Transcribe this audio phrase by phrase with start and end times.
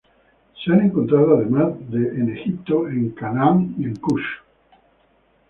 [0.65, 4.25] Se han encontrado, además de en Egipto, en Canaán y Kush.